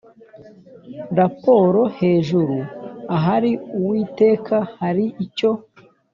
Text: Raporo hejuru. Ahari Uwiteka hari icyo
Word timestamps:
Raporo 1.19 1.81
hejuru. 1.99 2.57
Ahari 3.15 3.51
Uwiteka 3.77 4.55
hari 4.79 5.05
icyo 5.25 5.51